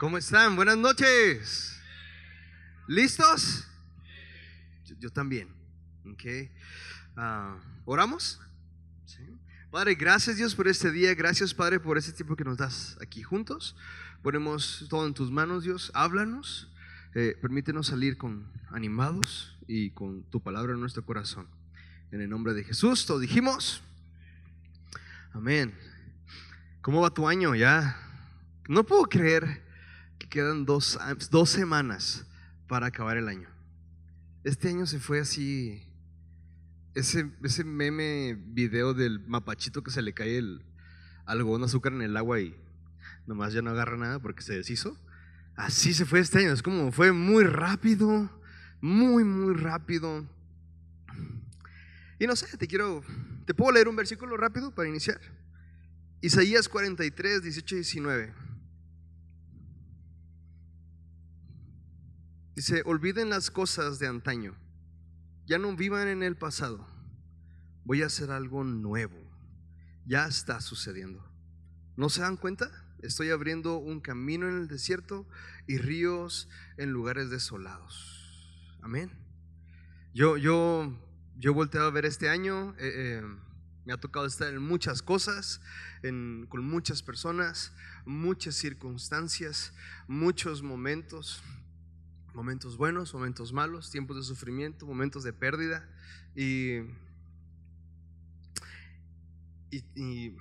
¿Cómo 0.00 0.16
están? 0.16 0.56
Buenas 0.56 0.78
noches. 0.78 1.78
¿Listos? 2.88 3.68
Yo, 4.98 5.10
también. 5.10 5.50
Okay. 6.14 6.50
Ah, 7.14 7.58
¿Oramos? 7.84 8.40
Padre, 9.70 9.94
gracias 9.96 10.38
Dios 10.38 10.54
por 10.54 10.68
este 10.68 10.90
día. 10.90 11.14
Gracias 11.14 11.52
Padre 11.52 11.80
por 11.80 11.98
este 11.98 12.12
tiempo 12.12 12.34
que 12.34 12.44
nos 12.44 12.56
das 12.56 12.96
aquí 13.02 13.22
juntos. 13.22 13.76
Ponemos 14.22 14.86
todo 14.88 15.06
en 15.06 15.12
tus 15.12 15.30
manos, 15.30 15.64
Dios. 15.64 15.92
Háblanos. 15.92 16.72
Eh, 17.14 17.36
permítenos 17.38 17.88
salir 17.88 18.16
con 18.16 18.50
animados 18.70 19.58
y 19.68 19.90
con 19.90 20.22
tu 20.30 20.40
palabra 20.40 20.72
en 20.72 20.80
nuestro 20.80 21.04
corazón. 21.04 21.46
En 22.10 22.22
el 22.22 22.30
nombre 22.30 22.54
de 22.54 22.64
Jesús, 22.64 23.04
todos 23.04 23.20
dijimos. 23.20 23.82
Amén. 25.34 25.74
¿Cómo 26.80 27.02
va 27.02 27.10
tu 27.10 27.28
año 27.28 27.54
ya? 27.54 28.00
No 28.66 28.84
puedo 28.84 29.02
creer 29.02 29.68
quedan 30.30 30.64
dos, 30.64 30.98
dos 31.30 31.50
semanas 31.50 32.24
para 32.68 32.86
acabar 32.86 33.18
el 33.18 33.28
año. 33.28 33.48
Este 34.44 34.68
año 34.68 34.86
se 34.86 35.00
fue 35.00 35.20
así. 35.20 35.86
Ese, 36.94 37.30
ese 37.42 37.64
meme 37.64 38.34
video 38.34 38.94
del 38.94 39.20
mapachito 39.20 39.82
que 39.82 39.90
se 39.90 40.02
le 40.02 40.14
cae 40.14 40.38
el 40.38 40.64
algodón 41.26 41.64
azúcar 41.64 41.92
en 41.92 42.02
el 42.02 42.16
agua 42.16 42.40
y 42.40 42.56
nomás 43.26 43.52
ya 43.52 43.62
no 43.62 43.70
agarra 43.70 43.96
nada 43.96 44.18
porque 44.20 44.42
se 44.42 44.54
deshizo. 44.54 44.96
Así 45.56 45.92
se 45.92 46.06
fue 46.06 46.20
este 46.20 46.38
año. 46.38 46.52
Es 46.52 46.62
como 46.62 46.90
fue 46.90 47.12
muy 47.12 47.44
rápido, 47.44 48.30
muy, 48.80 49.24
muy 49.24 49.54
rápido. 49.54 50.26
Y 52.18 52.26
no 52.26 52.36
sé, 52.36 52.56
te 52.56 52.66
quiero, 52.66 53.02
te 53.46 53.54
puedo 53.54 53.72
leer 53.72 53.88
un 53.88 53.96
versículo 53.96 54.36
rápido 54.36 54.74
para 54.74 54.88
iniciar. 54.88 55.20
Isaías 56.20 56.68
43, 56.68 57.42
18 57.42 57.74
y 57.74 57.78
19. 57.78 58.49
Dice, 62.60 62.82
olviden 62.84 63.30
las 63.30 63.50
cosas 63.50 63.98
de 63.98 64.06
antaño, 64.06 64.54
ya 65.46 65.56
no 65.56 65.74
vivan 65.74 66.08
en 66.08 66.22
el 66.22 66.36
pasado, 66.36 66.86
voy 67.86 68.02
a 68.02 68.06
hacer 68.08 68.30
algo 68.30 68.64
nuevo, 68.64 69.16
ya 70.04 70.26
está 70.26 70.60
sucediendo. 70.60 71.26
¿No 71.96 72.10
se 72.10 72.20
dan 72.20 72.36
cuenta? 72.36 72.70
Estoy 73.00 73.30
abriendo 73.30 73.78
un 73.78 74.02
camino 74.02 74.46
en 74.46 74.58
el 74.58 74.68
desierto 74.68 75.26
y 75.66 75.78
ríos 75.78 76.50
en 76.76 76.90
lugares 76.90 77.30
desolados. 77.30 78.76
Amén. 78.82 79.10
Yo, 80.12 80.36
yo, 80.36 80.94
yo 81.38 81.54
a 81.62 81.90
ver 81.90 82.04
este 82.04 82.28
año. 82.28 82.74
Eh, 82.78 83.22
eh, 83.22 83.22
me 83.86 83.94
ha 83.94 83.96
tocado 83.96 84.26
estar 84.26 84.52
en 84.52 84.60
muchas 84.60 85.00
cosas, 85.00 85.62
con 86.02 86.62
muchas 86.62 87.02
personas, 87.02 87.72
muchas 88.04 88.54
circunstancias, 88.54 89.72
muchos 90.06 90.62
momentos, 90.62 91.42
momentos 92.34 92.76
buenos, 92.76 93.12
momentos 93.14 93.52
malos, 93.52 93.90
tiempos 93.90 94.16
de 94.16 94.22
sufrimiento, 94.22 94.86
momentos 94.86 95.24
de 95.24 95.32
pérdida. 95.32 95.88
Y, 96.34 96.78
y, 99.70 100.36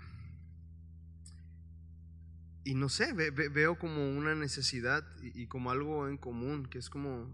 y, 2.64 2.76
no 2.76 2.90
sé, 2.90 3.14
veo 3.14 3.78
como 3.78 4.10
una 4.10 4.36
necesidad 4.36 5.06
y 5.22 5.48
como 5.48 5.72
algo 5.72 6.08
en 6.08 6.18
común, 6.18 6.66
que 6.68 6.78
es 6.78 6.90
como, 6.90 7.30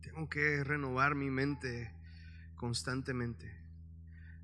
tengo 0.00 0.28
que 0.28 0.64
renovar 0.64 1.14
mi 1.14 1.30
mente 1.30 1.92
constantemente 2.56 3.58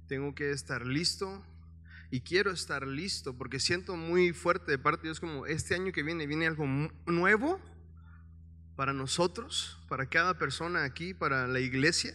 tengo 0.06 0.34
que 0.34 0.52
estar 0.52 0.86
listo 0.86 1.44
y 2.10 2.20
quiero 2.20 2.50
estar 2.50 2.86
listo 2.86 3.36
porque 3.36 3.58
siento 3.58 3.96
muy 3.96 4.32
fuerte 4.32 4.70
de 4.70 4.78
parte 4.78 5.02
de 5.02 5.08
Dios 5.08 5.20
como 5.20 5.46
este 5.46 5.74
año 5.74 5.92
que 5.92 6.02
viene 6.02 6.27
viene 6.27 6.46
algo 6.46 6.66
nuevo 7.06 7.60
para 8.77 8.92
nosotros, 8.92 9.78
para 9.89 10.08
cada 10.08 10.39
persona 10.39 10.84
aquí, 10.84 11.14
para 11.14 11.47
la 11.47 11.61
iglesia, 11.61 12.14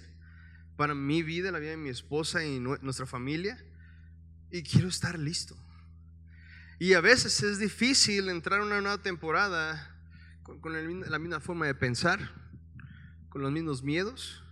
para 0.75 0.95
mi 0.95 1.23
vida, 1.23 1.51
la 1.51 1.59
vida 1.59 1.71
de 1.71 1.77
mi 1.77 1.89
esposa 1.89 2.43
y 2.43 2.59
nuestra 2.59 3.05
familia. 3.05 3.63
Y 4.51 4.63
quiero 4.63 4.87
estar 4.87 5.17
listo. 5.17 5.55
Y 6.79 6.93
a 6.93 7.01
veces 7.01 7.43
es 7.43 7.59
difícil 7.59 8.29
entrar 8.29 8.61
a 8.61 8.65
una 8.65 8.81
nueva 8.81 9.01
temporada 9.01 9.95
con, 10.43 10.73
la 10.73 11.19
misma 11.19 11.39
forma 11.39 11.65
de 11.65 11.75
pensar, 11.75 12.19
con 13.29 13.41
los 13.41 13.51
mismos 13.51 13.83
miedos, 13.83 14.43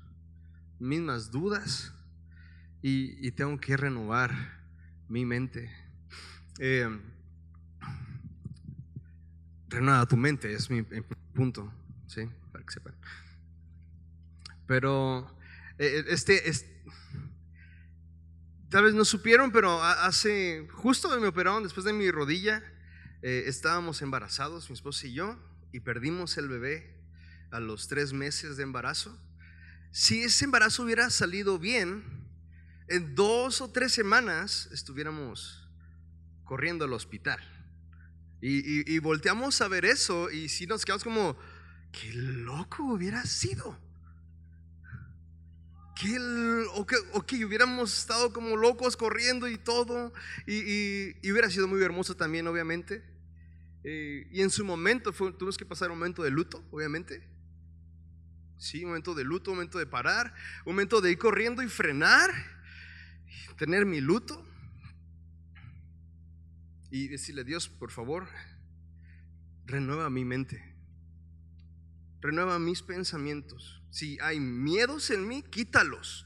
mismas 0.79 1.31
dudas 1.31 1.93
y, 2.81 3.31
tengo 3.31 3.57
que 3.59 3.75
renovar 3.77 4.61
mi 5.07 5.25
mente. 5.25 5.71
Eh, 6.59 6.89
renueva 9.69 10.05
tu 10.05 10.17
mente, 10.17 10.53
es 10.53 10.69
mi 10.69 10.83
punto, 11.33 11.71
¿sí? 12.07 12.27
Para 12.51 12.65
que 12.65 12.73
sepan. 12.73 12.95
Pero 14.65 15.37
eh, 15.77 16.03
este, 16.09 16.49
es 16.49 16.65
tal 18.69 18.83
vez 18.83 18.93
no 18.93 19.05
supieron, 19.05 19.51
pero 19.51 19.81
hace, 19.81 20.67
justo 20.71 21.09
me 21.19 21.27
operaron 21.27 21.63
después 21.63 21.85
de 21.85 21.93
mi 21.93 22.11
rodilla, 22.11 22.63
eh, 23.21 23.43
estábamos 23.47 24.01
embarazados, 24.01 24.69
mi 24.69 24.73
esposa 24.73 25.07
y 25.07 25.13
yo, 25.13 25.39
y 25.71 25.79
perdimos 25.79 26.37
el 26.37 26.47
bebé 26.47 26.95
a 27.51 27.59
los 27.59 27.87
tres 27.87 28.13
meses 28.13 28.57
de 28.57 28.63
embarazo. 28.63 29.17
Si 29.91 30.23
ese 30.23 30.45
embarazo 30.45 30.83
hubiera 30.83 31.09
salido 31.09 31.59
bien, 31.59 32.03
en 32.89 33.15
dos 33.15 33.61
o 33.61 33.69
tres 33.71 33.93
semanas 33.93 34.69
estuviéramos 34.71 35.67
corriendo 36.43 36.85
al 36.85 36.93
hospital. 36.93 37.39
Y, 38.39 38.99
volteamos 38.99 39.61
a 39.61 39.67
ver 39.67 39.83
eso 39.83 40.29
y 40.29 40.47
si 40.47 40.67
nos 40.67 40.85
quedamos 40.85 41.03
como, 41.03 41.35
qué 41.99 42.13
loco 42.13 42.83
hubiera 42.83 43.23
sido. 43.25 43.77
Qué, 45.99 46.15
o, 46.75 46.85
que, 47.25 47.43
hubiéramos 47.43 47.97
estado 47.97 48.31
como 48.31 48.55
locos 48.55 48.95
corriendo 48.95 49.47
y 49.47 49.57
todo. 49.57 50.13
Y, 50.45 51.11
hubiera 51.31 51.49
sido 51.49 51.67
muy 51.67 51.81
hermoso 51.81 52.15
también, 52.15 52.47
obviamente. 52.47 53.03
Eh, 53.83 54.27
y 54.31 54.41
en 54.41 54.49
su 54.49 54.63
momento 54.65 55.11
tuvimos 55.11 55.57
que 55.57 55.65
pasar 55.65 55.89
un 55.89 55.97
momento 55.97 56.21
de 56.21 56.29
luto, 56.29 56.63
obviamente. 56.71 57.27
Sí, 58.57 58.83
un 58.83 58.89
momento 58.89 59.15
de 59.15 59.23
luto, 59.23 59.51
un 59.51 59.57
momento 59.57 59.79
de 59.79 59.87
parar, 59.87 60.33
un 60.65 60.73
momento 60.73 61.01
de 61.01 61.11
ir 61.11 61.17
corriendo 61.17 61.63
y 61.63 61.67
frenar 61.67 62.31
tener 63.57 63.85
mi 63.85 63.99
luto 63.99 64.45
y 66.89 67.07
decirle, 67.07 67.43
Dios, 67.43 67.67
por 67.67 67.91
favor, 67.91 68.27
renueva 69.65 70.09
mi 70.09 70.23
mente, 70.23 70.76
renueva 72.21 72.59
mis 72.59 72.81
pensamientos. 72.81 73.81
Si 73.89 74.17
hay 74.21 74.39
miedos 74.39 75.09
en 75.09 75.27
mí, 75.27 75.43
quítalos. 75.43 76.25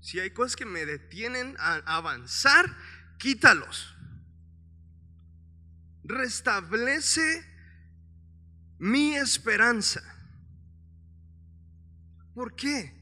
Si 0.00 0.18
hay 0.18 0.30
cosas 0.30 0.56
que 0.56 0.66
me 0.66 0.86
detienen 0.86 1.56
a 1.58 1.76
avanzar, 1.96 2.76
quítalos. 3.18 3.96
Restablece 6.04 7.44
mi 8.78 9.14
esperanza. 9.14 10.02
¿Por 12.34 12.56
qué? 12.56 12.94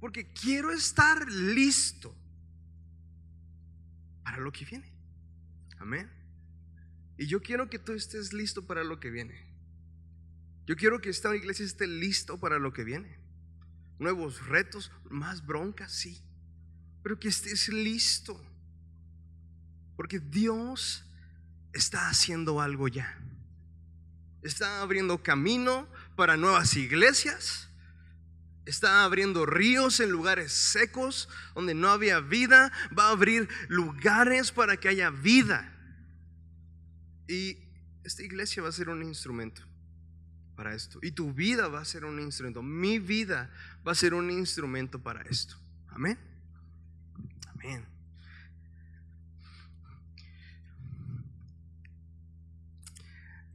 Porque 0.00 0.32
quiero 0.32 0.72
estar 0.72 1.30
listo 1.30 2.16
para 4.24 4.38
lo 4.38 4.50
que 4.50 4.64
viene. 4.64 4.92
Amén. 5.78 6.10
Y 7.18 7.26
yo 7.26 7.42
quiero 7.42 7.68
que 7.68 7.78
tú 7.78 7.92
estés 7.92 8.32
listo 8.32 8.66
para 8.66 8.82
lo 8.82 8.98
que 8.98 9.10
viene. 9.10 9.45
Yo 10.66 10.76
quiero 10.76 11.00
que 11.00 11.10
esta 11.10 11.34
iglesia 11.34 11.64
esté 11.64 11.86
listo 11.86 12.38
para 12.38 12.58
lo 12.58 12.72
que 12.72 12.84
viene. 12.84 13.18
Nuevos 13.98 14.46
retos, 14.46 14.90
más 15.08 15.46
broncas, 15.46 15.92
sí. 15.92 16.20
Pero 17.02 17.18
que 17.18 17.28
estés 17.28 17.68
listo. 17.68 18.40
Porque 19.96 20.18
Dios 20.18 21.04
está 21.72 22.08
haciendo 22.08 22.60
algo 22.60 22.88
ya. 22.88 23.18
Está 24.42 24.82
abriendo 24.82 25.22
camino 25.22 25.88
para 26.16 26.36
nuevas 26.36 26.76
iglesias 26.76 27.66
Está 28.66 29.04
abriendo 29.04 29.46
ríos 29.46 30.00
en 30.00 30.10
lugares 30.10 30.52
secos 30.52 31.28
donde 31.54 31.72
no 31.72 31.88
había 31.88 32.18
vida. 32.18 32.72
Va 32.98 33.06
a 33.06 33.12
abrir 33.12 33.48
lugares 33.68 34.50
para 34.50 34.76
que 34.76 34.88
haya 34.88 35.10
vida. 35.10 35.72
Y 37.28 37.58
esta 38.02 38.24
iglesia 38.24 38.64
va 38.64 38.68
a 38.68 38.72
ser 38.72 38.88
un 38.88 39.04
instrumento 39.04 39.62
para 40.56 40.74
esto. 40.74 40.98
Y 41.02 41.12
tu 41.12 41.32
vida 41.32 41.68
va 41.68 41.80
a 41.80 41.84
ser 41.84 42.04
un 42.04 42.18
instrumento. 42.20 42.62
Mi 42.62 42.98
vida 42.98 43.50
va 43.86 43.92
a 43.92 43.94
ser 43.94 44.14
un 44.14 44.30
instrumento 44.30 44.98
para 44.98 45.22
esto. 45.22 45.56
Amén. 45.90 46.18
Amén. 47.54 47.84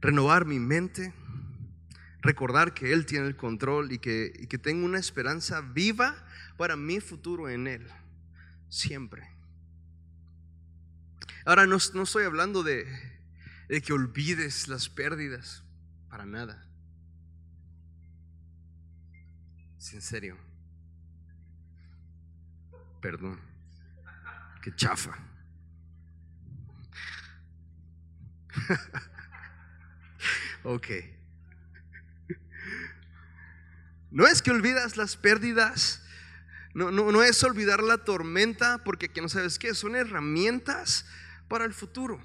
Renovar 0.00 0.46
mi 0.46 0.58
mente 0.58 1.12
recordar 2.22 2.72
que 2.72 2.92
Él 2.92 3.04
tiene 3.04 3.26
el 3.26 3.36
control 3.36 3.92
y 3.92 3.98
que, 3.98 4.46
que 4.48 4.58
tengo 4.58 4.86
una 4.86 4.98
esperanza 4.98 5.60
viva 5.60 6.24
para 6.56 6.76
mi 6.76 7.00
futuro 7.00 7.48
en 7.48 7.66
Él, 7.66 7.86
siempre. 8.68 9.28
Ahora 11.44 11.66
no, 11.66 11.76
no 11.94 12.02
estoy 12.02 12.24
hablando 12.24 12.62
de, 12.62 12.86
de 13.68 13.82
que 13.82 13.92
olvides 13.92 14.68
las 14.68 14.88
pérdidas, 14.88 15.64
para 16.08 16.24
nada. 16.24 16.64
Es 19.82 19.92
en 19.94 20.00
serio. 20.00 20.36
Perdón. 23.00 23.40
Qué 24.62 24.72
chafa. 24.76 25.18
ok. 30.62 30.86
No 34.12 34.28
es 34.28 34.40
que 34.40 34.52
olvidas 34.52 34.96
las 34.96 35.16
pérdidas, 35.16 36.00
no, 36.74 36.92
no, 36.92 37.22
es 37.24 37.42
olvidar 37.42 37.82
la 37.82 37.98
tormenta, 37.98 38.84
porque 38.84 39.08
que 39.08 39.20
no 39.20 39.28
sabes 39.28 39.58
qué, 39.58 39.74
son 39.74 39.96
herramientas 39.96 41.06
para 41.48 41.64
el 41.64 41.74
futuro. 41.74 42.22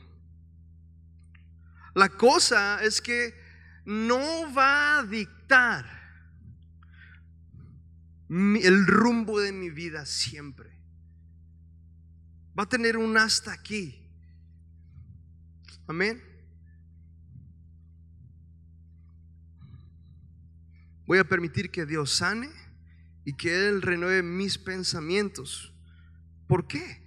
La 1.95 2.09
cosa 2.09 2.83
es 2.83 3.01
que 3.01 3.33
no 3.83 4.53
va 4.53 4.99
a 4.99 5.03
dictar 5.03 5.96
el 8.29 8.85
rumbo 8.87 9.39
de 9.39 9.51
mi 9.51 9.69
vida 9.69 10.05
siempre. 10.05 10.77
Va 12.57 12.63
a 12.63 12.69
tener 12.69 12.97
un 12.97 13.17
hasta 13.17 13.51
aquí. 13.51 14.03
Amén. 15.87 16.21
Voy 21.05 21.19
a 21.19 21.23
permitir 21.23 21.71
que 21.71 21.85
Dios 21.85 22.11
sane 22.11 22.49
y 23.23 23.33
que 23.33 23.69
Él 23.69 23.81
renueve 23.81 24.23
mis 24.23 24.57
pensamientos. 24.57 25.73
¿Por 26.47 26.67
qué? 26.67 27.01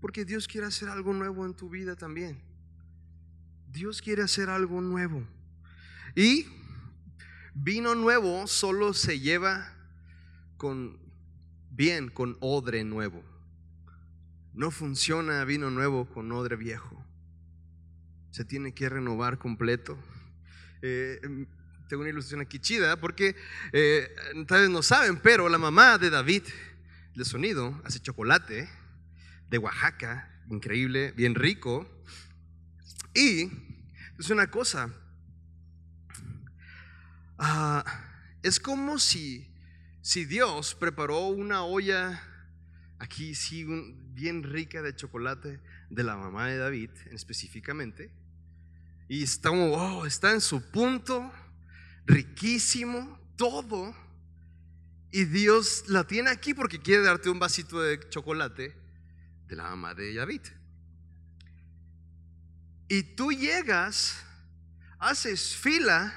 Porque 0.00 0.24
Dios 0.24 0.46
quiere 0.46 0.66
hacer 0.66 0.88
algo 0.90 1.14
nuevo 1.14 1.46
en 1.46 1.54
tu 1.54 1.70
vida 1.70 1.96
también. 1.96 2.42
Dios 3.70 4.02
quiere 4.02 4.22
hacer 4.22 4.50
algo 4.50 4.80
nuevo. 4.80 5.26
Y 6.14 6.46
vino 7.54 7.94
nuevo 7.94 8.46
solo 8.46 8.92
se 8.92 9.20
lleva 9.20 9.77
con 10.58 10.98
bien, 11.70 12.10
con 12.10 12.36
odre 12.40 12.84
nuevo. 12.84 13.24
No 14.52 14.70
funciona 14.70 15.44
vino 15.44 15.70
nuevo 15.70 16.06
con 16.06 16.30
odre 16.32 16.56
viejo. 16.56 17.02
Se 18.32 18.44
tiene 18.44 18.74
que 18.74 18.88
renovar 18.88 19.38
completo. 19.38 19.96
Eh, 20.82 21.20
tengo 21.88 22.02
una 22.02 22.10
ilustración 22.10 22.42
aquí 22.42 22.58
chida 22.58 23.00
porque 23.00 23.34
eh, 23.72 24.14
tal 24.46 24.62
vez 24.62 24.70
no 24.70 24.82
saben, 24.82 25.18
pero 25.20 25.48
la 25.48 25.58
mamá 25.58 25.96
de 25.96 26.10
David 26.10 26.42
de 27.14 27.24
sonido 27.24 27.80
hace 27.84 28.00
chocolate 28.00 28.68
de 29.48 29.58
Oaxaca, 29.58 30.42
increíble, 30.50 31.12
bien 31.12 31.34
rico. 31.34 31.88
Y 33.14 33.50
es 34.18 34.30
una 34.30 34.50
cosa, 34.50 34.92
ah, 37.38 37.84
es 38.42 38.60
como 38.60 38.98
si, 38.98 39.48
si 40.08 40.24
Dios 40.24 40.74
preparó 40.74 41.26
una 41.26 41.64
olla 41.64 42.22
aquí 42.98 43.34
sí 43.34 43.66
bien 44.14 44.42
rica 44.42 44.80
de 44.80 44.96
chocolate 44.96 45.60
de 45.90 46.02
la 46.02 46.16
mamá 46.16 46.46
de 46.46 46.56
David 46.56 46.88
específicamente 47.10 48.10
y 49.06 49.22
está, 49.22 49.50
está 50.06 50.32
en 50.32 50.40
su 50.40 50.62
punto 50.70 51.30
riquísimo, 52.06 53.20
todo. 53.36 53.94
Y 55.10 55.26
Dios 55.26 55.84
la 55.88 56.04
tiene 56.04 56.30
aquí 56.30 56.54
porque 56.54 56.80
quiere 56.80 57.02
darte 57.02 57.28
un 57.28 57.38
vasito 57.38 57.78
de 57.82 58.00
chocolate 58.08 58.74
de 59.46 59.56
la 59.56 59.64
mamá 59.64 59.92
de 59.92 60.14
David. 60.14 60.40
Y 62.88 63.02
tú 63.02 63.30
llegas, 63.30 64.24
haces 64.98 65.54
fila, 65.54 66.14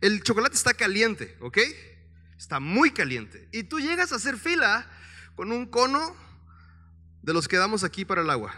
el 0.00 0.22
chocolate 0.22 0.54
está 0.54 0.74
caliente, 0.74 1.36
¿ok? 1.40 1.58
Está 2.42 2.58
muy 2.58 2.90
caliente. 2.90 3.48
Y 3.52 3.62
tú 3.62 3.78
llegas 3.78 4.10
a 4.10 4.16
hacer 4.16 4.36
fila 4.36 4.84
con 5.36 5.52
un 5.52 5.64
cono 5.64 6.16
de 7.22 7.32
los 7.32 7.46
que 7.46 7.56
damos 7.56 7.84
aquí 7.84 8.04
para 8.04 8.22
el 8.22 8.30
agua. 8.30 8.52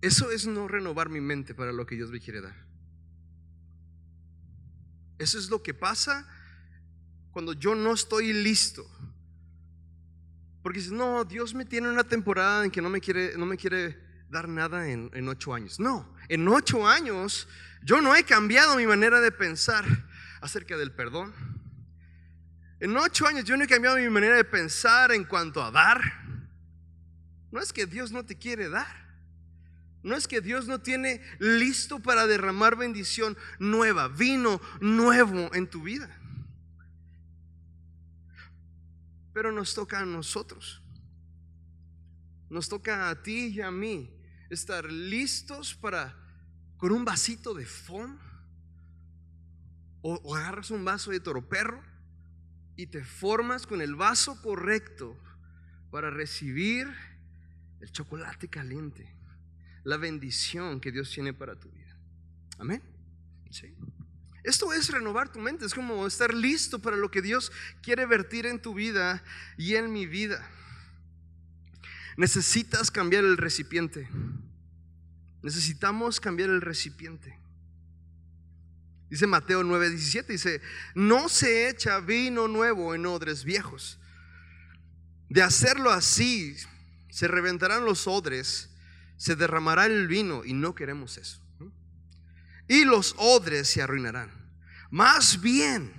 Eso 0.00 0.32
es 0.32 0.48
no 0.48 0.66
renovar 0.66 1.10
mi 1.10 1.20
mente 1.20 1.54
para 1.54 1.70
lo 1.70 1.86
que 1.86 1.94
Dios 1.94 2.10
me 2.10 2.18
quiere 2.18 2.40
dar. 2.40 2.56
Eso 5.20 5.38
es 5.38 5.48
lo 5.48 5.62
que 5.62 5.74
pasa 5.74 6.26
cuando 7.30 7.52
yo 7.52 7.76
no 7.76 7.92
estoy 7.92 8.32
listo. 8.32 8.84
Porque 10.64 10.80
dices, 10.80 10.92
no, 10.92 11.24
Dios 11.24 11.54
me 11.54 11.64
tiene 11.64 11.88
una 11.88 12.02
temporada 12.02 12.64
en 12.64 12.72
que 12.72 12.82
no 12.82 12.90
me 12.90 13.00
quiere, 13.00 13.38
no 13.38 13.46
me 13.46 13.56
quiere 13.56 13.96
dar 14.28 14.48
nada 14.48 14.88
en, 14.88 15.08
en 15.14 15.28
ocho 15.28 15.54
años. 15.54 15.78
No, 15.78 16.12
en 16.30 16.46
ocho 16.46 16.86
años 16.86 17.48
yo 17.82 18.00
no 18.00 18.14
he 18.14 18.22
cambiado 18.22 18.76
mi 18.76 18.86
manera 18.86 19.20
de 19.20 19.32
pensar 19.32 19.84
acerca 20.40 20.76
del 20.76 20.92
perdón. 20.92 21.34
En 22.78 22.96
ocho 22.96 23.26
años 23.26 23.44
yo 23.44 23.56
no 23.56 23.64
he 23.64 23.66
cambiado 23.66 23.96
mi 23.96 24.08
manera 24.08 24.36
de 24.36 24.44
pensar 24.44 25.10
en 25.10 25.24
cuanto 25.24 25.62
a 25.62 25.72
dar. 25.72 26.00
No 27.50 27.60
es 27.60 27.72
que 27.72 27.84
Dios 27.84 28.12
no 28.12 28.24
te 28.24 28.38
quiere 28.38 28.68
dar. 28.68 29.10
No 30.04 30.14
es 30.14 30.28
que 30.28 30.40
Dios 30.40 30.68
no 30.68 30.80
tiene 30.80 31.20
listo 31.40 31.98
para 31.98 32.28
derramar 32.28 32.76
bendición 32.76 33.36
nueva, 33.58 34.06
vino 34.06 34.60
nuevo 34.80 35.52
en 35.52 35.68
tu 35.68 35.82
vida. 35.82 36.16
Pero 39.34 39.50
nos 39.50 39.74
toca 39.74 39.98
a 39.98 40.06
nosotros. 40.06 40.80
Nos 42.48 42.68
toca 42.68 43.10
a 43.10 43.20
ti 43.20 43.48
y 43.48 43.60
a 43.60 43.72
mí 43.72 44.14
estar 44.48 44.90
listos 44.90 45.74
para 45.74 46.19
con 46.80 46.92
un 46.92 47.04
vasito 47.04 47.52
de 47.52 47.66
fond 47.66 48.18
o, 50.00 50.34
agarras 50.34 50.70
un 50.70 50.82
vaso 50.82 51.10
de 51.10 51.20
toroperro 51.20 51.82
y 52.74 52.86
te 52.86 53.04
formas 53.04 53.66
con 53.66 53.82
el 53.82 53.94
vaso 53.94 54.40
correcto 54.40 55.14
para 55.90 56.08
recibir 56.08 56.88
el 57.80 57.92
chocolate 57.92 58.48
caliente 58.48 59.14
la 59.84 59.98
bendición 59.98 60.80
que 60.80 60.90
Dios 60.90 61.10
tiene 61.10 61.34
para 61.34 61.54
tu 61.54 61.70
vida. 61.70 61.96
Amén. 62.58 62.82
Esto 64.42 64.72
es 64.72 64.88
renovar 64.90 65.30
tu 65.30 65.38
mente, 65.38 65.66
es 65.66 65.74
como 65.74 66.06
estar 66.06 66.32
listo 66.32 66.78
para 66.78 66.96
lo 66.96 67.10
que 67.10 67.20
Dios 67.20 67.52
quiere 67.82 68.06
vertir 68.06 68.46
en 68.46 68.60
tu 68.60 68.72
vida 68.72 69.22
y 69.58 69.74
en 69.74 69.92
mi 69.92 70.06
vida. 70.06 70.48
Necesitas 72.16 72.90
cambiar 72.90 73.24
el 73.24 73.36
recipiente. 73.36 74.08
Necesitamos 75.42 76.20
cambiar 76.20 76.50
el 76.50 76.60
recipiente. 76.60 77.38
Dice 79.08 79.26
Mateo 79.26 79.62
9:17, 79.62 80.26
dice, 80.26 80.60
no 80.94 81.28
se 81.28 81.68
echa 81.68 82.00
vino 82.00 82.48
nuevo 82.48 82.94
en 82.94 83.06
odres 83.06 83.44
viejos. 83.44 83.98
De 85.28 85.42
hacerlo 85.42 85.90
así, 85.90 86.56
se 87.08 87.28
reventarán 87.28 87.84
los 87.84 88.06
odres 88.06 88.70
se 89.20 89.36
derramará 89.36 89.84
el 89.84 90.08
vino 90.08 90.46
y 90.46 90.54
no 90.54 90.74
queremos 90.74 91.18
eso. 91.18 91.42
Y 92.66 92.86
los 92.86 93.14
odres 93.18 93.68
se 93.68 93.82
arruinarán. 93.82 94.30
Más 94.90 95.42
bien, 95.42 95.92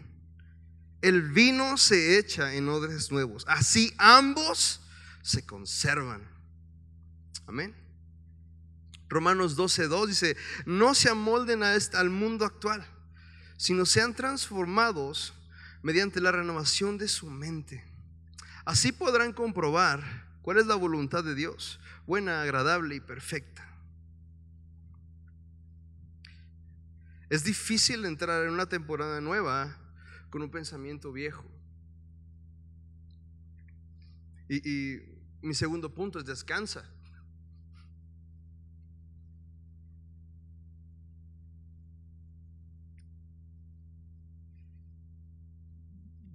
el 1.03 1.21
vino 1.29 1.77
se 1.77 2.17
echa 2.17 2.55
en 2.55 2.67
odres 2.67 3.11
nuevos. 3.11 3.45
Así 3.47 3.93
ambos 3.99 4.81
se 5.21 5.45
conservan. 5.45 6.27
Amén. 7.45 7.75
Romanos 9.11 9.57
12:2 9.57 10.07
dice, 10.07 10.37
no 10.65 10.95
se 10.95 11.09
amolden 11.09 11.63
a 11.63 11.75
este, 11.75 11.97
al 11.97 12.09
mundo 12.09 12.45
actual, 12.45 12.85
sino 13.57 13.85
sean 13.85 14.15
transformados 14.15 15.33
mediante 15.83 16.21
la 16.21 16.31
renovación 16.31 16.97
de 16.97 17.09
su 17.09 17.29
mente. 17.29 17.83
Así 18.63 18.93
podrán 18.93 19.33
comprobar 19.33 20.01
cuál 20.41 20.59
es 20.59 20.65
la 20.65 20.75
voluntad 20.75 21.25
de 21.25 21.35
Dios, 21.35 21.81
buena, 22.07 22.41
agradable 22.41 22.95
y 22.95 22.99
perfecta. 23.01 23.67
Es 27.29 27.43
difícil 27.43 28.05
entrar 28.05 28.45
en 28.45 28.53
una 28.53 28.67
temporada 28.67 29.19
nueva 29.19 29.77
con 30.29 30.41
un 30.41 30.49
pensamiento 30.49 31.11
viejo. 31.11 31.45
Y, 34.47 35.01
mi 35.41 35.55
segundo 35.55 35.93
punto 35.93 36.19
es 36.19 36.25
descansa. 36.25 36.85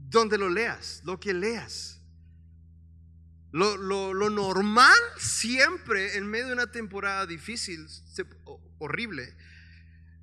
Donde 0.08 0.38
lo 0.38 0.48
leas, 0.48 1.02
lo 1.04 1.18
que 1.18 1.34
leas. 1.34 2.00
Lo, 3.52 3.76
normal 4.30 4.98
siempre 5.18 6.16
en 6.16 6.26
medio 6.26 6.48
de 6.48 6.52
una 6.52 6.70
temporada 6.70 7.26
difícil, 7.26 7.86
horrible, 8.78 9.34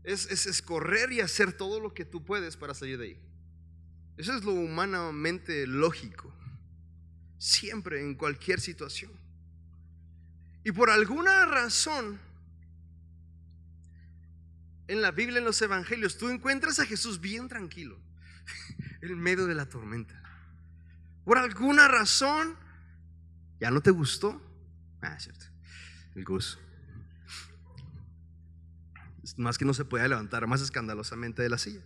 es, 0.03 0.29
es, 0.29 0.61
correr 0.61 1.11
y 1.11 1.21
hacer 1.21 1.53
todo 1.53 1.79
lo 1.79 1.93
que 1.93 2.05
tú 2.05 2.23
puedes 2.23 2.57
para 2.57 2.73
salir 2.73 2.99
de 2.99 3.05
ahí. 3.05 3.19
Eso 4.17 4.35
es 4.35 4.43
lo 4.43 4.51
humanamente 4.51 5.65
lógico. 5.65 6.31
Siempre, 7.39 8.01
en 8.01 8.15
cualquier 8.15 8.61
situación. 8.61 9.11
Y 10.63 10.71
por 10.71 10.89
alguna 10.89 11.45
razón, 11.45 12.19
en 14.87 15.01
la 15.01 15.11
Biblia, 15.11 15.39
en 15.39 15.45
los 15.45 15.61
Evangelios, 15.61 16.17
tú 16.17 16.29
encuentras 16.29 16.79
a 16.79 16.85
Jesús 16.85 17.19
bien 17.19 17.47
tranquilo, 17.47 17.97
en 19.11 19.19
medio 19.19 19.45
de 19.45 19.55
la 19.55 19.65
tormenta. 19.65 20.21
Por 21.25 21.37
alguna 21.37 21.87
razón, 21.87 22.55
¿ya 23.59 23.71
no 23.71 23.81
te 23.81 23.91
gustó? 23.91 24.41
Ah, 25.01 25.19
cierto, 25.19 25.45
el 26.15 26.23
gozo. 26.23 26.59
Más 29.37 29.57
que 29.57 29.65
no 29.65 29.73
se 29.73 29.85
puede 29.85 30.07
levantar 30.07 30.45
más 30.47 30.61
escandalosamente 30.61 31.41
de 31.41 31.49
la 31.49 31.57
silla. 31.57 31.81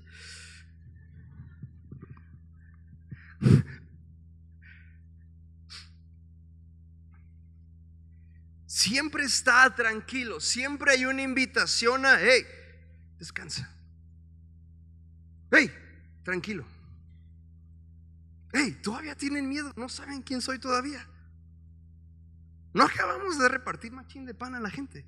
Siempre 8.66 9.24
está 9.24 9.74
tranquilo, 9.76 10.40
siempre 10.40 10.92
hay 10.92 11.06
una 11.06 11.22
invitación 11.22 12.06
a, 12.06 12.20
hey, 12.20 12.46
descansa. 13.18 13.72
Hey, 15.52 15.72
tranquilo. 16.24 16.66
Hey, 18.60 18.76
todavía 18.82 19.14
tienen 19.14 19.48
miedo, 19.48 19.72
no 19.76 19.88
saben 19.88 20.24
quién 20.24 20.42
soy 20.42 20.58
todavía. 20.58 21.08
No 22.74 22.86
acabamos 22.86 23.38
de 23.38 23.48
repartir 23.50 23.92
machín 23.92 24.26
de 24.26 24.34
pan 24.34 24.56
a 24.56 24.60
la 24.60 24.72
gente. 24.72 25.06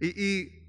Y, 0.00 0.62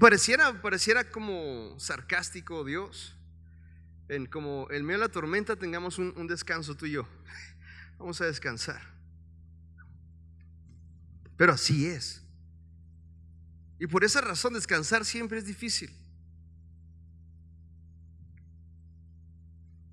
pareciera, 0.00 0.60
pareciera 0.60 1.08
como 1.08 1.78
sarcástico 1.78 2.64
Dios. 2.64 3.16
En 4.08 4.26
como 4.26 4.66
el 4.70 4.82
medio 4.82 4.98
de 4.98 5.06
la 5.06 5.12
tormenta 5.12 5.54
tengamos 5.54 5.98
un, 5.98 6.12
un 6.16 6.26
descanso 6.26 6.74
tú 6.76 6.86
y 6.86 6.92
yo. 6.92 7.08
Vamos 7.98 8.20
a 8.20 8.26
descansar. 8.26 8.82
Pero 11.36 11.52
así 11.52 11.86
es. 11.86 12.24
Y 13.78 13.86
por 13.86 14.02
esa 14.02 14.20
razón 14.20 14.54
descansar 14.54 15.04
siempre 15.04 15.38
es 15.38 15.46
difícil. 15.46 16.01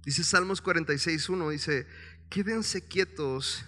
Dice 0.05 0.23
Salmos 0.23 0.63
46.1, 0.63 1.51
dice, 1.51 1.87
quédense 2.29 2.87
quietos 2.87 3.65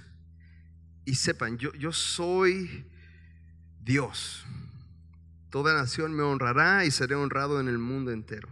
y 1.06 1.16
sepan, 1.16 1.58
yo, 1.58 1.74
yo 1.74 1.92
soy 1.92 2.86
Dios. 3.84 4.46
Toda 5.50 5.74
nación 5.74 6.14
me 6.14 6.24
honrará 6.24 6.86
y 6.86 6.92
seré 6.92 7.16
honrado 7.16 7.60
en 7.60 7.68
el 7.68 7.78
mundo 7.78 8.12
entero. 8.12 8.48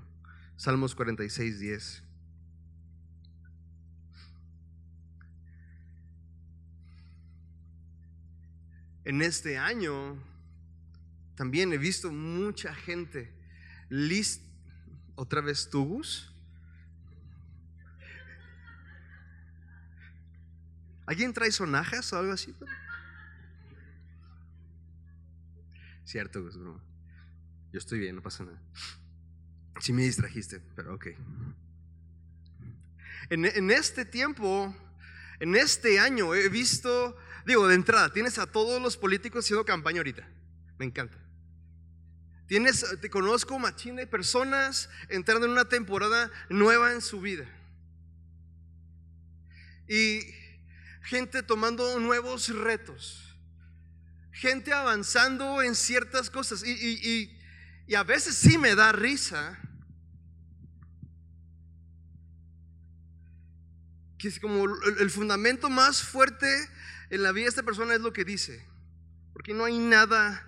Salmos 0.57 0.97
46.10. 0.97 2.01
En 9.05 9.21
este 9.21 9.57
año 9.57 10.21
también 11.35 11.71
he 11.71 11.77
visto 11.77 12.11
mucha 12.11 12.75
gente 12.75 13.33
lista. 13.87 14.45
¿Otra 15.15 15.41
vez 15.41 15.69
tubus? 15.69 16.28
¿Alguien 21.09 21.33
trae 21.33 21.51
sonajas 21.51 22.13
o 22.13 22.19
algo 22.19 22.33
así? 22.33 22.53
Cierto, 26.05 26.43
Gus, 26.43 26.53
Yo 26.53 27.79
estoy 27.79 27.97
bien, 27.97 28.15
no 28.15 28.21
pasa 28.21 28.43
nada. 28.43 28.61
Si 29.79 29.91
me 29.91 30.03
distrajiste, 30.03 30.61
pero 30.75 30.93
ok. 30.93 31.07
En, 33.31 33.45
en, 33.45 33.71
este 33.71 34.05
tiempo, 34.05 34.75
en 35.39 35.55
este 35.55 35.99
año, 35.99 36.35
he 36.35 36.47
visto, 36.47 37.17
digo, 37.43 37.67
de 37.67 37.73
entrada, 37.73 38.13
tienes 38.13 38.37
a 38.37 38.45
todos 38.45 38.79
los 38.79 38.95
políticos 38.95 39.45
haciendo 39.45 39.65
campaña 39.65 40.01
ahorita. 40.01 40.29
Me 40.77 40.85
encanta. 40.85 41.17
Tienes, 42.45 42.85
te 43.01 43.09
conozco 43.09 43.57
machina 43.57 44.01
de 44.01 44.07
personas 44.07 44.91
entrando 45.07 45.47
en 45.47 45.53
una 45.53 45.65
temporada 45.65 46.29
nueva 46.49 46.93
en 46.93 47.01
su 47.01 47.19
vida. 47.19 47.49
Y 49.87 50.37
gente 51.01 51.43
tomando 51.43 51.99
nuevos 51.99 52.49
retos, 52.49 53.35
gente 54.31 54.73
avanzando 54.73 55.61
en 55.61 55.75
ciertas 55.75 56.29
cosas. 56.29 56.63
Y, 56.65 57.35
a 57.95 58.03
veces 58.03 58.35
sí 58.35 58.57
me 58.57 58.75
da 58.75 58.91
risa. 58.91 59.59
Que 64.17 64.27
es 64.27 64.39
como 64.39 64.65
el, 64.65 65.09
fundamento 65.09 65.69
más 65.69 66.03
fuerte 66.03 66.47
en 67.09 67.23
la 67.23 67.31
vida 67.31 67.45
de 67.45 67.49
esta 67.49 67.63
persona 67.63 67.95
es 67.95 68.01
lo 68.01 68.13
que 68.13 68.25
dice. 68.25 68.63
Porque 69.33 69.53
no 69.53 69.63
hay 69.63 69.77
nada 69.77 70.45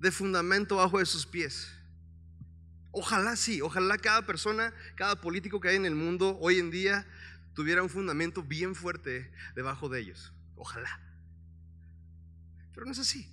de 0.00 0.10
fundamento 0.10 0.76
bajo 0.76 0.98
de 0.98 1.06
sus 1.06 1.26
pies. 1.26 1.70
Ojalá 2.90 3.36
sí, 3.36 3.60
ojalá 3.60 3.96
cada 3.98 4.26
persona, 4.26 4.74
cada 4.96 5.20
político 5.20 5.60
que 5.60 5.68
hay 5.68 5.76
en 5.76 5.86
el 5.86 5.94
mundo 5.94 6.38
hoy 6.40 6.58
en 6.58 6.70
día 6.70 7.06
tuviera 7.54 7.82
un 7.82 7.90
fundamento 7.90 8.42
bien 8.42 8.74
fuerte 8.74 9.30
debajo 9.54 9.88
de 9.88 10.00
ellos. 10.00 10.32
Ojalá. 10.56 11.00
Pero 12.72 12.86
no 12.86 12.92
es 12.92 12.98
así. 12.98 13.28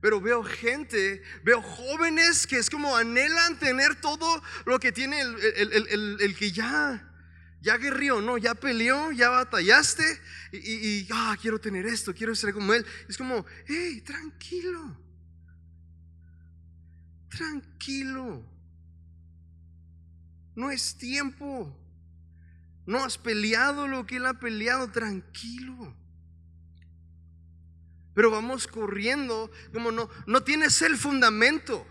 Pero 0.00 0.20
veo 0.20 0.42
gente, 0.42 1.22
veo 1.44 1.62
jóvenes 1.62 2.46
que 2.46 2.58
es 2.58 2.68
como 2.68 2.96
anhelan 2.96 3.56
tener 3.60 3.94
todo 4.00 4.42
lo 4.66 4.80
que 4.80 4.90
tiene 4.90 5.20
el, 5.20 6.36
que 6.36 6.50
ya, 6.50 7.08
ya 7.60 7.76
guerrió, 7.76 8.20
¿no? 8.20 8.36
Ya 8.36 8.56
peleó, 8.56 9.12
ya 9.12 9.28
batallaste 9.28 10.04
y, 10.50 10.58
y, 10.58 11.08
ah, 11.12 11.36
quiero 11.40 11.60
tener 11.60 11.86
esto, 11.86 12.12
quiero 12.12 12.34
ser 12.34 12.52
como 12.52 12.74
él. 12.74 12.84
Es 13.08 13.16
como, 13.16 13.46
hey, 13.68 14.00
tranquilo. 14.00 15.00
Tranquilo. 17.28 18.51
No 20.54 20.70
es 20.70 20.96
tiempo. 20.96 21.76
No 22.86 23.04
has 23.04 23.18
peleado 23.18 23.86
lo 23.86 24.06
que 24.06 24.16
Él 24.16 24.26
ha 24.26 24.34
peleado, 24.34 24.90
tranquilo. 24.90 25.96
Pero 28.14 28.30
vamos 28.30 28.66
corriendo 28.66 29.50
como 29.72 29.90
no, 29.90 30.10
no 30.26 30.42
tienes 30.42 30.82
el 30.82 30.96
fundamento. 30.96 31.86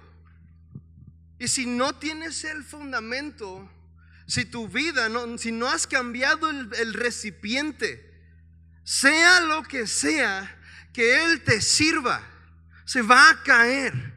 Y 1.39 1.48
si 1.48 1.65
no 1.65 1.94
tienes 1.94 2.44
el 2.44 2.63
fundamento, 2.63 3.70
si 4.27 4.46
tu 4.46 4.68
vida, 4.68 5.10
no, 5.10 5.38
si 5.38 5.51
no 5.51 5.68
has 5.68 5.88
cambiado 5.88 6.50
el, 6.50 6.70
el 6.75 6.94
recipiente, 6.94 8.12
sea 8.84 9.39
lo 9.39 9.63
que 9.63 9.88
sea 9.88 10.58
que 10.94 11.24
Él 11.24 11.41
te 11.44 11.62
sirva, 11.62 12.22
se 12.86 13.01
va 13.01 13.30
a 13.30 13.44
caer 13.44 14.13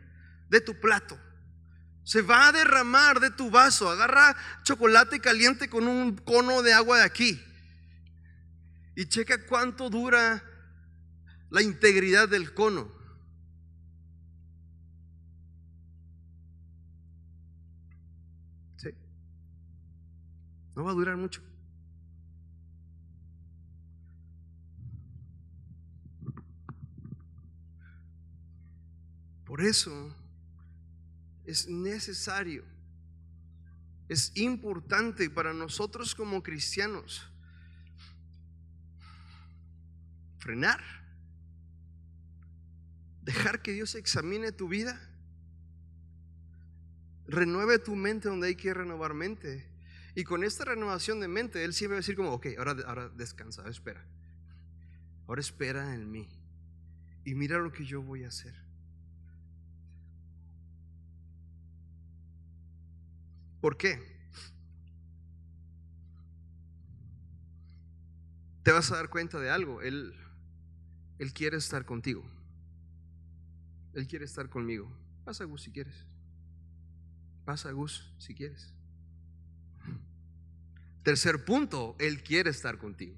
de 0.51 0.61
tu 0.61 0.79
plato. 0.79 1.19
Se 2.05 2.21
va 2.21 2.49
a 2.49 2.53
derramar 2.53 3.19
de 3.19 3.31
tu 3.31 3.51
vaso. 3.51 3.91
Agarra 3.91 4.37
chocolate 4.63 5.21
caliente 5.21 5.69
con 5.69 5.89
un 5.89 6.17
cono 6.17 6.63
de 6.63 6.75
agua 6.75 6.99
de 6.99 7.05
aquí. 7.05 7.43
Y 8.95 9.07
checa 9.07 9.47
cuánto 9.47 9.89
dura 9.89 10.45
la 11.51 11.63
integridad 11.63 12.29
del 12.29 12.53
cono. 12.53 12.93
¿Sí? 18.77 18.91
No 20.77 20.85
va 20.85 20.91
a 20.91 20.95
durar 20.95 21.17
mucho. 21.17 21.43
Por 29.47 29.63
eso 29.63 30.15
es 31.45 31.69
necesario, 31.69 32.65
es 34.09 34.33
importante 34.37 35.31
para 35.31 35.53
nosotros 35.53 36.15
como 36.15 36.43
cristianos 36.43 37.31
frenar, 40.45 40.83
dejar 43.23 43.63
que 43.63 43.73
Dios 43.73 43.95
examine 43.95 44.53
tu 44.53 44.69
vida, 44.69 45.01
renueve 47.27 47.79
tu 47.79 47.97
mente 47.97 48.29
donde 48.29 48.49
hay 48.49 48.55
que 48.55 48.75
renovar 48.75 49.15
mente. 49.15 49.67
Y 50.15 50.25
con 50.25 50.45
esta 50.45 50.67
renovación 50.67 51.19
de 51.21 51.29
mente, 51.29 51.65
Él 51.65 51.73
siempre 51.73 51.95
va 51.95 51.99
a 51.99 52.03
decir 52.03 52.15
como, 52.15 52.33
ok, 52.33 52.49
ahora, 52.59 52.77
ahora 52.87 53.09
descansa, 53.09 53.67
espera. 53.71 54.05
Ahora 55.27 55.41
espera 55.41 55.95
en 55.95 56.11
mí. 56.11 56.29
Y 57.25 57.35
mira 57.35 57.59
lo 57.59 57.73
que 57.73 57.87
yo 57.87 58.03
voy 58.03 58.25
a 58.25 58.29
hacer. 58.29 58.55
¿Por 63.65 63.79
qué? 63.79 63.99
Te 68.63 68.73
vas 68.73 68.93
a 68.93 68.97
dar 68.97 69.09
cuenta 69.09 69.41
de 69.41 69.49
algo. 69.49 69.81
Él, 69.81 70.15
él 71.19 71.33
quiere 71.33 71.57
estar 71.57 71.87
contigo. 71.87 72.23
Él 73.95 74.07
quiere 74.07 74.27
estar 74.27 74.51
conmigo. 74.51 74.95
Pasa 75.25 75.45
Gus 75.45 75.63
si 75.63 75.71
quieres. 75.71 76.05
Pasa 77.47 77.71
Gus 77.71 78.13
si 78.19 78.35
quieres. 78.35 78.75
Tercer 81.03 81.47
punto, 81.47 81.97
Él 81.99 82.23
quiere 82.23 82.51
estar 82.51 82.77
contigo. 82.77 83.17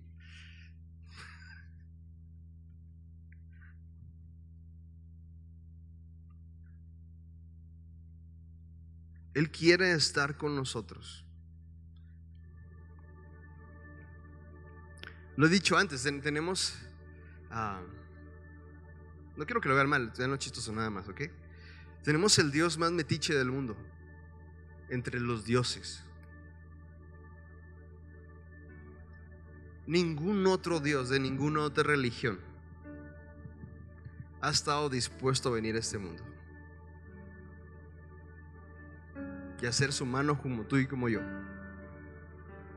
Él 9.37 9.51
quiere 9.51 9.93
estar 9.93 10.39
con 10.39 10.57
nosotros. 10.57 11.23
Lo 15.37 15.47
he 15.47 15.51
dicho 15.51 15.77
antes, 15.77 16.05
tenemos... 16.23 16.75
Ah, 17.51 17.83
no 19.37 19.45
quiero 19.45 19.61
que 19.61 19.69
lo 19.69 19.75
vean 19.75 19.91
mal, 19.91 20.11
vean 20.17 20.31
lo 20.31 20.39
chistoso 20.39 20.73
nada 20.73 20.89
más, 20.89 21.07
¿ok? 21.11 21.25
Tenemos 22.03 22.39
el 22.39 22.51
Dios 22.51 22.79
más 22.79 22.93
metiche 22.93 23.35
del 23.35 23.51
mundo, 23.51 23.77
entre 24.89 25.21
los 25.21 25.45
dioses. 25.45 26.03
Ningún 29.87 30.47
otro 30.47 30.81
Dios 30.81 31.11
de 31.11 31.21
ninguna 31.21 31.61
otra 31.61 31.85
religión 31.85 32.41
ha 34.41 34.49
estado 34.49 34.89
dispuesto 34.89 35.51
a 35.51 35.53
venir 35.53 35.77
a 35.77 35.81
este 35.81 35.99
mundo. 35.99 36.36
Y 39.61 39.67
hacer 39.67 39.93
su 39.93 40.07
mano 40.07 40.41
como 40.41 40.65
tú 40.65 40.77
y 40.77 40.87
como 40.87 41.09
yo. 41.09 41.21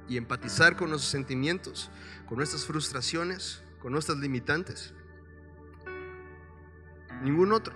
Y 0.08 0.18
empatizar 0.18 0.76
con 0.76 0.90
nuestros 0.90 1.12
sentimientos, 1.12 1.92
con 2.28 2.38
nuestras 2.38 2.66
frustraciones, 2.66 3.64
con 3.80 3.92
nuestras 3.92 4.18
limitantes. 4.18 4.94
Ningún 7.22 7.52
otro. 7.52 7.74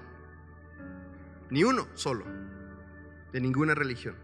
Ni 1.50 1.64
uno 1.64 1.88
solo. 1.94 2.26
De 3.32 3.42
ninguna 3.42 3.76
religión. 3.76 4.16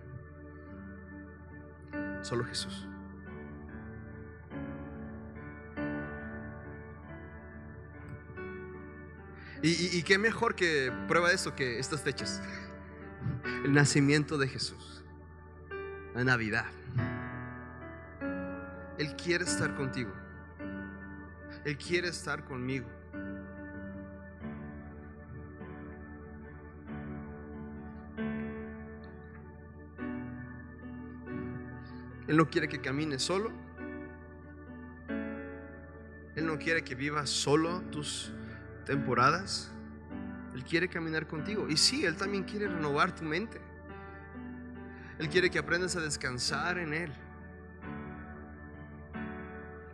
Solo 2.22 2.46
Jesús. 2.46 2.88
Y, 9.62 10.04
qué 10.04 10.18
mejor 10.18 10.56
que 10.56 10.92
prueba 11.08 11.32
eso 11.32 11.54
que 11.54 11.80
estas 11.80 12.02
fechas. 12.02 12.42
El 13.64 13.74
nacimiento 13.74 14.38
de 14.38 14.48
Jesús. 14.48 15.04
La 16.16 16.24
Navidad. 16.24 16.66
Él 18.98 19.16
quiere 19.16 19.44
estar 19.44 19.76
contigo. 19.76 20.12
Él 21.66 21.78
quiere 21.78 22.08
estar 22.08 22.46
conmigo. 22.46 22.88
Él 32.28 32.38
no 32.38 32.50
quiere 32.50 32.70
que 32.70 32.80
camines 32.80 33.24
solo. 33.24 33.52
Él 36.36 36.46
no 36.46 36.58
quiere 36.60 36.84
que 36.84 36.96
vivas 36.96 37.30
solo 37.30 37.82
tus 37.92 38.32
temporadas. 38.86 39.72
Él 40.60 40.66
quiere 40.66 40.90
caminar 40.90 41.26
contigo. 41.26 41.68
Y 41.70 41.78
sí, 41.78 42.06
Él 42.06 42.18
también 42.18 42.44
quiere 42.44 42.68
renovar 42.68 43.16
tu 43.16 43.24
mente. 43.24 43.62
Él 45.18 45.30
quiere 45.30 45.50
que 45.50 45.58
aprendas 45.58 45.96
a 45.96 46.02
descansar 46.02 46.78
en 46.78 46.94
Él. 46.94 47.14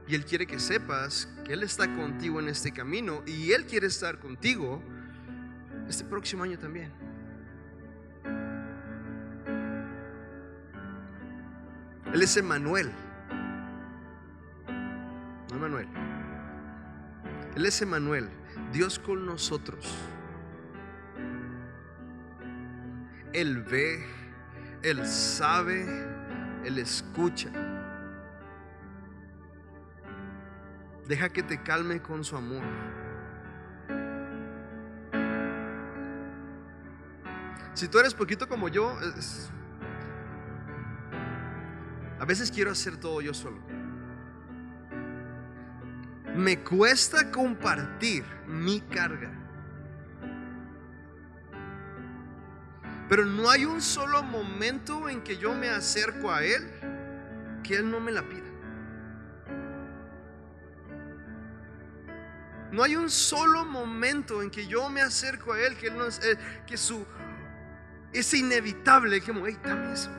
Y 0.07 0.15
Él 0.15 0.25
quiere 0.25 0.47
que 0.47 0.59
sepas 0.59 1.31
que 1.45 1.53
Él 1.53 1.61
está 1.61 1.85
contigo 1.95 2.39
en 2.39 2.47
este 2.47 2.71
camino 2.71 3.21
y 3.27 3.51
Él 3.51 3.67
quiere 3.67 3.85
estar 3.85 4.17
contigo 4.17 4.81
este 5.87 6.03
próximo 6.03 6.41
año 6.41 6.57
también. 6.57 6.91
Él 12.11 12.21
es 12.23 12.37
Emanuel. 12.37 12.91
No 15.51 15.57
Emanuel. 15.57 15.87
Él 17.55 17.65
es 17.67 17.79
Emanuel, 17.83 18.29
Dios 18.73 18.97
con 18.97 19.27
nosotros. 19.27 19.95
Él 23.35 23.63
ve, 23.63 24.01
Él 24.81 25.05
sabe, 25.05 25.85
Él 26.63 26.79
escucha. 26.79 27.49
Deja 31.05 31.27
que 31.27 31.43
te 31.43 31.61
calme 31.61 32.01
con 32.01 32.23
su 32.23 32.37
amor. 32.37 32.63
Si 37.73 37.89
tú 37.89 37.99
eres 37.99 38.13
poquito 38.13 38.47
como 38.47 38.69
yo, 38.69 38.97
a 42.17 42.23
veces 42.23 42.49
quiero 42.49 42.71
hacer 42.71 42.95
todo 42.95 43.19
yo 43.19 43.33
solo. 43.33 43.59
Me 46.37 46.63
cuesta 46.63 47.31
compartir 47.31 48.23
mi 48.47 48.79
carga. 48.79 49.44
Pero 53.07 53.25
no 53.25 53.49
hay 53.49 53.65
un 53.65 53.81
solo 53.81 54.23
momento 54.23 55.09
en 55.09 55.21
que 55.21 55.37
yo 55.37 55.53
me 55.53 55.69
acerco 55.69 56.31
a 56.31 56.43
Él 56.43 56.69
que 57.63 57.75
Él 57.75 57.89
no 57.89 57.99
me 57.99 58.11
la 58.11 58.21
pida. 58.27 58.45
No 62.71 62.83
hay 62.83 62.95
un 62.95 63.09
solo 63.09 63.63
momento 63.63 64.41
en 64.41 64.49
que 64.49 64.67
yo 64.67 64.89
me 64.89 65.01
acerco 65.01 65.53
a 65.53 65.59
Él 65.61 65.77
que, 65.77 65.87
él 65.87 65.97
no 65.97 66.05
es, 66.05 66.19
eh, 66.23 66.37
que 66.67 66.75
su, 66.75 67.05
es 68.11 68.33
inevitable 68.33 69.21
que, 69.21 69.31
hey, 69.31 69.57
dame 69.63 69.93
eso, 69.93 70.09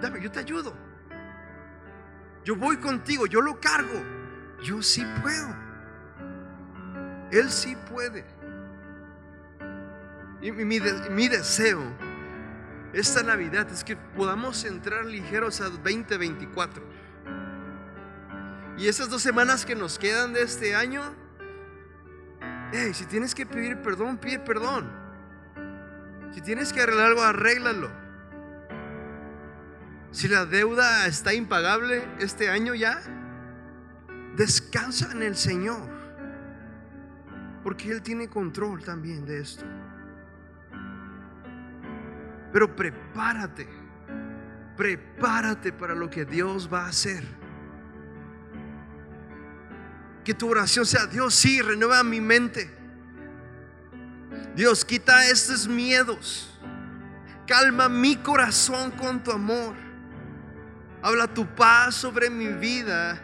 dame, 0.00 0.22
yo 0.22 0.30
te 0.30 0.40
ayudo. 0.40 0.74
Yo 2.44 2.56
voy 2.56 2.76
contigo, 2.76 3.26
yo 3.26 3.40
lo 3.40 3.58
cargo. 3.58 4.02
Yo 4.62 4.82
sí 4.82 5.04
puedo. 5.22 5.54
Él 7.30 7.50
sí 7.50 7.76
puede. 7.90 8.24
Y 10.44 10.52
mi, 10.52 10.78
deseo 11.28 11.80
esta 12.92 13.22
Navidad 13.22 13.66
es 13.72 13.82
que 13.82 13.96
podamos 13.96 14.66
entrar 14.66 15.06
ligeros 15.06 15.62
a 15.62 15.70
2024. 15.70 16.84
Y 18.76 18.86
esas 18.86 19.08
dos 19.08 19.22
semanas 19.22 19.64
que 19.64 19.74
nos 19.74 19.98
quedan 19.98 20.34
de 20.34 20.42
este 20.42 20.74
año, 20.74 21.02
si 22.92 23.06
tienes 23.06 23.34
que 23.34 23.46
pedir 23.46 23.80
perdón, 23.80 24.18
pide 24.18 24.38
perdón. 24.38 24.92
Si 26.34 26.42
tienes 26.42 26.74
que 26.74 26.82
arreglar 26.82 27.06
algo, 27.06 27.22
arréglalo. 27.22 27.90
Si 30.10 30.28
la 30.28 30.44
deuda 30.44 31.06
está 31.06 31.32
impagable 31.32 32.04
este 32.18 32.50
año 32.50 32.74
ya, 32.74 33.00
descansa 34.36 35.10
en 35.10 35.22
el 35.22 35.36
Señor. 35.36 35.88
Porque 37.62 37.90
Él 37.90 38.02
tiene 38.02 38.28
control 38.28 38.84
también 38.84 39.24
de 39.24 39.40
esto. 39.40 39.64
Pero 42.54 42.76
prepárate, 42.76 43.66
prepárate 44.76 45.72
para 45.72 45.92
lo 45.92 46.08
que 46.08 46.24
Dios 46.24 46.72
va 46.72 46.84
a 46.84 46.88
hacer. 46.90 47.24
Que 50.24 50.34
tu 50.34 50.48
oración 50.48 50.86
sea, 50.86 51.04
Dios 51.06 51.34
sí, 51.34 51.60
renueva 51.60 52.04
mi 52.04 52.20
mente. 52.20 52.70
Dios, 54.54 54.84
quita 54.84 55.26
estos 55.26 55.66
miedos. 55.66 56.56
Calma 57.44 57.88
mi 57.88 58.14
corazón 58.14 58.92
con 58.92 59.20
tu 59.20 59.32
amor. 59.32 59.74
Habla 61.02 61.26
tu 61.26 61.44
paz 61.56 61.96
sobre 61.96 62.30
mi 62.30 62.46
vida. 62.52 63.20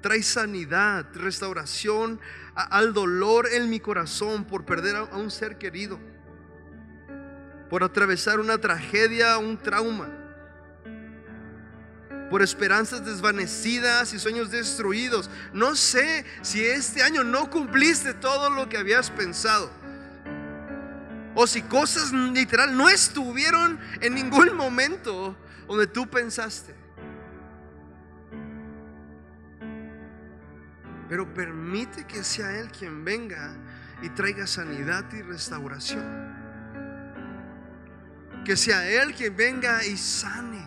Trae 0.00 0.22
sanidad, 0.22 1.04
restauración 1.14 2.20
al 2.54 2.94
dolor 2.94 3.48
en 3.50 3.68
mi 3.68 3.80
corazón 3.80 4.44
por 4.44 4.64
perder 4.64 4.94
a 4.94 5.16
un 5.16 5.32
ser 5.32 5.58
querido. 5.58 6.13
Por 7.74 7.82
atravesar 7.82 8.38
una 8.38 8.56
tragedia, 8.58 9.36
un 9.36 9.58
trauma 9.58 10.08
por 12.30 12.40
esperanzas 12.40 13.04
desvanecidas 13.04 14.12
y 14.12 14.20
sueños 14.20 14.52
destruidos. 14.52 15.28
No 15.52 15.74
sé 15.74 16.24
si 16.42 16.64
este 16.64 17.02
año 17.02 17.24
no 17.24 17.50
cumpliste 17.50 18.14
todo 18.14 18.48
lo 18.48 18.68
que 18.68 18.76
habías 18.76 19.10
pensado. 19.10 19.72
O 21.34 21.48
si 21.48 21.62
cosas 21.62 22.12
literal 22.12 22.76
no 22.76 22.88
estuvieron 22.88 23.80
en 24.00 24.14
ningún 24.14 24.54
momento 24.56 25.36
donde 25.66 25.88
tú 25.88 26.06
pensaste. 26.06 26.72
Pero 31.08 31.34
permite 31.34 32.06
que 32.06 32.22
sea 32.22 32.56
Él 32.56 32.70
quien 32.70 33.04
venga 33.04 33.52
y 34.00 34.10
traiga 34.10 34.46
sanidad 34.46 35.12
y 35.12 35.22
restauración. 35.22 36.33
Que 38.44 38.56
sea 38.56 38.86
Él 38.86 39.14
quien 39.14 39.34
venga 39.34 39.84
y 39.84 39.96
sane. 39.96 40.62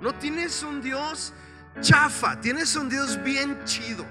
No 0.00 0.12
tienes 0.14 0.62
un 0.62 0.82
Dios 0.82 1.32
chafa, 1.80 2.40
tienes 2.40 2.74
un 2.74 2.88
Dios 2.88 3.22
bien 3.22 3.64
chido. 3.64 4.04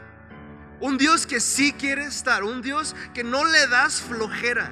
Un 0.80 0.98
Dios 0.98 1.28
que 1.28 1.40
sí 1.40 1.74
quiere 1.74 2.06
estar, 2.06 2.44
un 2.44 2.62
Dios 2.62 2.96
que 3.14 3.24
no 3.24 3.46
le 3.46 3.68
das 3.68 4.02
flojera. 4.02 4.72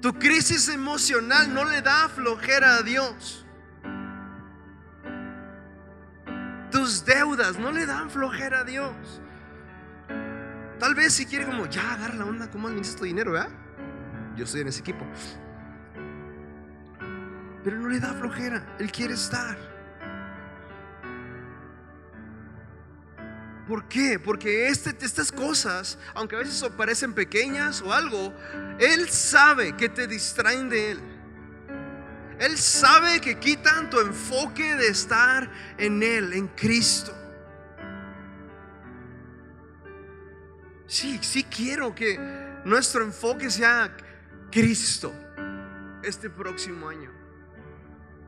Tu 0.00 0.12
crisis 0.18 0.68
emocional 0.68 1.52
no 1.52 1.64
le 1.64 1.80
da 1.80 2.08
flojera 2.10 2.76
a 2.76 2.82
Dios. 2.82 3.46
Tus 6.70 7.04
deudas 7.04 7.58
no 7.58 7.72
le 7.72 7.86
dan 7.86 8.10
flojera 8.10 8.60
a 8.60 8.64
Dios. 8.64 9.22
Tal 10.78 10.94
vez 10.94 11.14
si 11.14 11.24
quiere 11.24 11.46
como, 11.46 11.66
ya 11.66 11.94
agarra 11.94 12.16
la 12.16 12.24
onda, 12.26 12.50
¿cómo 12.50 12.68
administras 12.68 12.98
tu 12.98 13.04
dinero, 13.04 13.32
verdad? 13.32 13.63
Yo 14.36 14.44
estoy 14.44 14.62
en 14.62 14.68
ese 14.68 14.80
equipo. 14.80 15.06
Pero 17.62 17.78
no 17.78 17.88
le 17.88 17.98
da 17.98 18.12
flojera, 18.12 18.76
Él 18.78 18.90
quiere 18.92 19.14
estar. 19.14 19.56
¿Por 23.66 23.88
qué? 23.88 24.18
Porque 24.18 24.68
este, 24.68 24.94
estas 25.04 25.32
cosas, 25.32 25.98
aunque 26.14 26.36
a 26.36 26.40
veces 26.40 26.68
parecen 26.76 27.14
pequeñas 27.14 27.80
o 27.80 27.92
algo, 27.92 28.34
Él 28.78 29.08
sabe 29.08 29.74
que 29.74 29.88
te 29.88 30.06
distraen 30.06 30.68
de 30.68 30.90
Él. 30.92 31.00
Él 32.38 32.58
sabe 32.58 33.20
que 33.20 33.38
quitan 33.38 33.88
tu 33.88 34.00
enfoque 34.00 34.76
de 34.76 34.88
estar 34.88 35.50
en 35.78 36.02
Él, 36.02 36.32
en 36.34 36.48
Cristo. 36.48 37.14
Sí, 40.86 41.18
sí 41.22 41.44
quiero 41.44 41.94
que 41.94 42.18
nuestro 42.64 43.02
enfoque 43.02 43.50
sea 43.50 43.96
Cristo 44.54 45.12
este 46.04 46.30
próximo 46.30 46.88
año. 46.88 47.10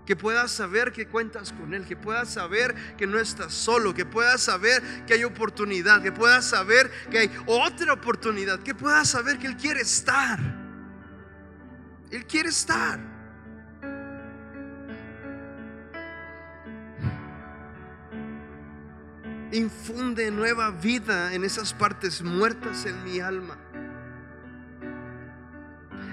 Que 0.05 0.17
puedas 0.17 0.51
saber 0.51 0.91
que 0.91 1.07
cuentas 1.07 1.53
con 1.53 1.73
Él, 1.73 1.87
que 1.87 1.97
puedas 1.97 2.33
saber 2.33 2.75
que 2.97 3.07
no 3.07 3.21
estás 3.21 3.55
solo, 3.55 3.95
que 3.95 4.05
puedas 4.05 4.41
saber 4.41 4.83
que 5.07 5.15
hay 5.15 5.23
oportunidad, 5.23 6.03
que 6.03 6.11
puedas 6.11 6.45
saber 6.45 6.91
que 7.11 7.19
hay 7.19 7.31
otra 7.47 7.93
oportunidad, 7.93 8.59
que 8.59 8.75
puedas 8.75 9.09
saber 9.09 9.39
que 9.39 9.47
Él 9.47 9.57
quiere 9.57 9.83
estar. 9.83 10.41
Él 12.11 12.27
quiere 12.27 12.49
estar. 12.49 12.99
Infunde 19.53 20.33
nueva 20.33 20.71
vida 20.73 21.35
en 21.35 21.45
esas 21.45 21.73
partes 21.73 22.21
muertas 22.21 22.85
en 22.85 23.05
mi 23.05 23.21
alma. 23.21 23.57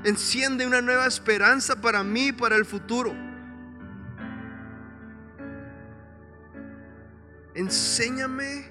Enciende 0.04 0.68
una 0.68 0.82
nueva 0.82 1.08
esperanza 1.08 1.80
para 1.80 2.04
mí, 2.04 2.34
para 2.34 2.58
el 2.58 2.66
futuro. 2.66 3.14
Enséñame 7.56 8.70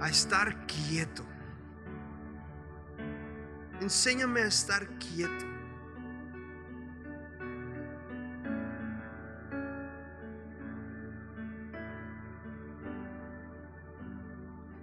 a 0.00 0.08
estar 0.08 0.66
quieto. 0.66 1.24
Enséñame 3.80 4.42
a 4.42 4.46
estar 4.46 4.86
quieto. 4.98 5.46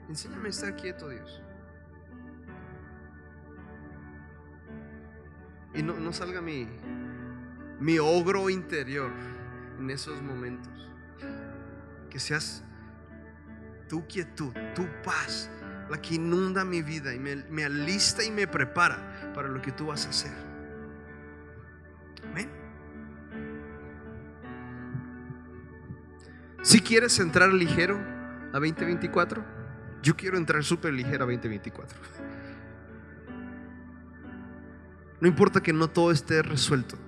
Enséñame 0.09 0.47
a 0.47 0.49
estar 0.49 0.75
quieto, 0.75 1.09
Dios. 1.09 1.41
Y 5.75 5.83
no, 5.83 6.13
salga 6.13 6.41
mi, 6.41 6.67
mi 7.79 7.99
ogro 7.99 8.49
interior 8.49 9.11
en 9.79 9.89
esos 9.89 10.21
momentos. 10.21 10.71
Que 12.09 12.19
seas 12.19 12.63
tu 13.89 14.07
quietud, 14.07 14.53
tu 14.73 14.87
paz, 15.03 15.49
la 15.89 16.01
que 16.01 16.15
inunda 16.15 16.63
mi 16.63 16.81
vida 16.81 17.13
y 17.13 17.19
me, 17.19 17.35
me 17.49 17.65
alista 17.65 18.23
y 18.23 18.31
me 18.31 18.47
prepara 18.47 19.33
para 19.33 19.49
lo 19.49 19.61
que 19.61 19.71
tú 19.71 19.87
vas 19.87 20.05
a 20.05 20.09
hacer. 20.09 20.33
Amén. 22.31 22.49
Si 26.61 26.79
quieres 26.79 27.19
entrar 27.19 27.53
ligero 27.53 27.99
a 28.53 28.59
2024, 28.59 29.43
yo 30.01 30.15
quiero 30.15 30.37
entrar 30.37 30.63
súper 30.63 30.93
ligera 30.93 31.25
2024. 31.25 31.99
No 35.25 35.29
importa 35.29 35.63
que 35.63 35.73
no 35.73 35.89
todo 35.89 36.11
esté 36.11 36.43
resuelto. 36.43 36.99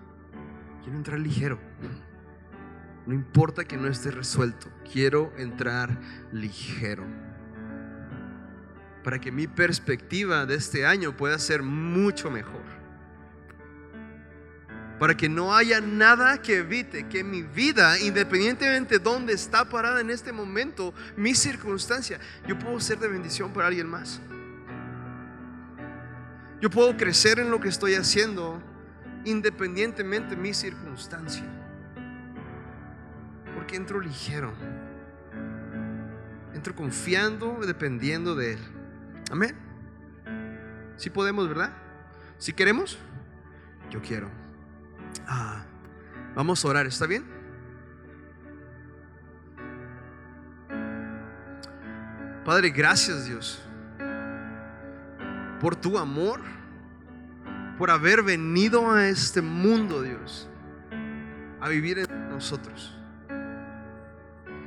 Quiero 0.81 0.97
entrar 0.97 1.19
ligero. 1.19 1.59
No 3.05 3.13
importa 3.13 3.63
que 3.63 3.77
no 3.77 3.87
esté 3.87 4.09
resuelto. 4.09 4.69
Quiero 4.91 5.31
entrar 5.37 6.01
ligero. 6.31 7.03
Para 9.03 9.21
que 9.21 9.31
mi 9.31 9.45
perspectiva 9.45 10.47
de 10.47 10.55
este 10.55 10.83
año 10.83 11.15
pueda 11.15 11.37
ser 11.37 11.61
mucho 11.61 12.31
mejor 12.31 12.63
para 14.97 15.15
que 15.15 15.29
no 15.29 15.55
haya 15.55 15.79
nada 15.79 16.41
que 16.41 16.57
evite 16.57 17.07
que 17.07 17.23
mi 17.23 17.43
vida, 17.43 17.99
independientemente 17.99 18.97
de 18.97 19.03
dónde 19.03 19.33
está 19.33 19.69
parada 19.69 20.01
en 20.01 20.09
este 20.09 20.31
momento, 20.31 20.91
mi 21.15 21.35
circunstancia, 21.35 22.19
yo 22.47 22.57
puedo 22.57 22.79
ser 22.79 22.97
de 22.97 23.07
bendición 23.07 23.53
para 23.53 23.67
alguien 23.67 23.87
más. 23.87 24.19
Yo 26.59 26.69
puedo 26.71 26.97
crecer 26.97 27.39
en 27.39 27.51
lo 27.51 27.59
que 27.59 27.69
estoy 27.69 27.93
haciendo 27.93 28.61
independientemente 29.25 30.35
de 30.35 30.41
mi 30.41 30.53
circunstancia. 30.53 31.43
Porque 33.53 33.75
entro 33.75 33.99
ligero. 33.99 34.53
Entro 36.53 36.75
confiando, 36.75 37.59
dependiendo 37.65 38.35
de 38.35 38.53
Él. 38.53 38.59
Amén. 39.31 39.55
Si 40.95 41.11
podemos, 41.11 41.47
¿verdad? 41.47 41.73
Si 42.39 42.53
queremos, 42.53 42.97
yo 43.91 44.01
quiero. 44.01 44.29
Ah, 45.27 45.63
vamos 46.33 46.63
a 46.65 46.67
orar, 46.67 46.87
¿está 46.87 47.05
bien? 47.05 47.25
Padre, 52.43 52.69
gracias 52.69 53.25
Dios 53.25 53.66
por 55.59 55.75
tu 55.75 55.97
amor, 55.97 56.41
por 57.77 57.91
haber 57.91 58.23
venido 58.23 58.91
a 58.91 59.07
este 59.07 59.41
mundo, 59.41 60.01
Dios, 60.01 60.49
a 61.59 61.69
vivir 61.69 61.99
en 61.99 62.29
nosotros 62.29 62.97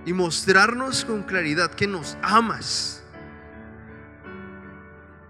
y 0.04 0.12
mostrarnos 0.12 1.04
con 1.04 1.22
claridad 1.22 1.70
que 1.72 1.86
nos 1.86 2.16
amas, 2.22 3.02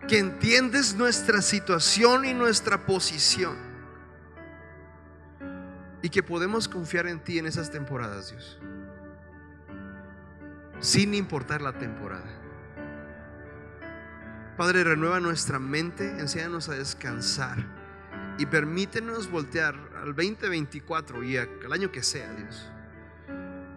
que 0.09 0.19
entiendes 0.19 0.95
nuestra 0.95 1.43
situación 1.43 2.25
y 2.25 2.35
nuestra 2.35 2.87
posición 2.87 3.57
y 6.03 6.09
que 6.09 6.23
podemos 6.23 6.69
confiar 6.69 7.07
en 7.07 7.21
ti 7.21 7.39
en 7.39 7.47
esas 7.47 7.71
temporadas, 7.71 8.31
Dios. 8.31 8.59
Sin 10.81 11.15
importar 11.15 11.61
la 11.61 11.73
temporada. 11.73 12.25
Padre, 14.61 14.85
renueva 14.85 15.21
nuestra 15.21 15.59
mente, 15.59 16.21
enséñanos 16.21 16.69
a 16.69 16.75
descansar 16.75 17.57
y 18.37 18.45
permítenos 18.45 19.31
voltear 19.31 19.75
al 19.97 20.15
2024 20.15 21.25
y 21.25 21.39
al 21.39 21.73
año 21.73 21.91
que 21.91 22.03
sea, 22.03 22.31
Dios, 22.35 22.71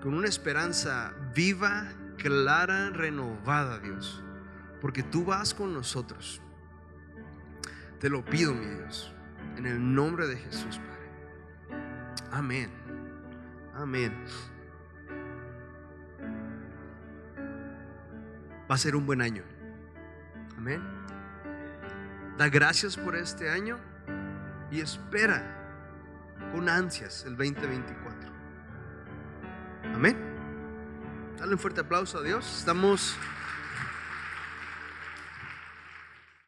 con 0.02 0.14
una 0.14 0.28
esperanza 0.28 1.14
viva, 1.34 1.88
clara, 2.18 2.90
renovada, 2.90 3.80
Dios, 3.80 4.22
porque 4.82 5.04
tú 5.04 5.24
vas 5.24 5.54
con 5.54 5.74
nosotros. 5.74 6.42
Te 8.02 8.10
lo 8.10 8.26
pido, 8.26 8.54
mi 8.54 8.66
Dios, 8.66 9.14
en 9.56 9.66
el 9.66 9.96
nombre 9.96 10.28
de 10.28 10.36
Jesús, 10.36 10.80
Padre. 10.80 11.80
Amén. 12.30 12.70
Amén. 13.74 14.14
Va 18.70 18.76
a 18.76 18.78
ser 18.78 18.98
un 18.98 19.06
buen 19.06 19.22
año. 19.22 19.53
Amén. 20.64 20.82
Da 22.38 22.48
gracias 22.48 22.96
por 22.96 23.18
este 23.18 23.50
año 23.50 23.78
y 24.72 24.80
espera 24.80 25.44
con 26.54 26.70
ansias 26.70 27.26
el 27.26 27.36
2024. 27.36 28.32
Amén. 29.94 30.16
Dale 31.38 31.52
un 31.52 31.60
fuerte 31.60 31.82
aplauso 31.82 32.20
a 32.20 32.22
Dios. 32.22 32.60
Estamos 32.60 33.18